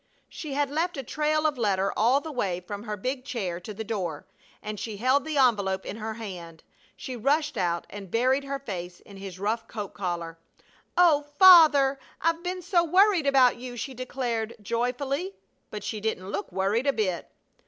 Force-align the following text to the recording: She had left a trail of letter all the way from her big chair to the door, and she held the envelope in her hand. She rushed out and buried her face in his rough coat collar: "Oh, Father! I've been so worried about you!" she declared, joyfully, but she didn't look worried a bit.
She 0.29 0.53
had 0.53 0.71
left 0.71 0.97
a 0.97 1.03
trail 1.03 1.45
of 1.45 1.59
letter 1.59 1.93
all 1.95 2.21
the 2.21 2.31
way 2.31 2.59
from 2.59 2.85
her 2.85 2.97
big 2.97 3.23
chair 3.23 3.59
to 3.59 3.71
the 3.71 3.83
door, 3.83 4.25
and 4.59 4.79
she 4.79 4.97
held 4.97 5.23
the 5.25 5.37
envelope 5.37 5.85
in 5.85 5.97
her 5.97 6.15
hand. 6.15 6.63
She 6.97 7.15
rushed 7.15 7.55
out 7.55 7.85
and 7.87 8.09
buried 8.09 8.43
her 8.43 8.57
face 8.57 8.99
in 9.01 9.17
his 9.17 9.37
rough 9.37 9.67
coat 9.67 9.93
collar: 9.93 10.39
"Oh, 10.97 11.21
Father! 11.37 11.99
I've 12.19 12.41
been 12.41 12.63
so 12.63 12.83
worried 12.83 13.27
about 13.27 13.57
you!" 13.57 13.77
she 13.77 13.93
declared, 13.93 14.55
joyfully, 14.59 15.35
but 15.69 15.83
she 15.83 16.01
didn't 16.01 16.29
look 16.31 16.51
worried 16.51 16.87
a 16.87 16.93
bit. 16.93 17.29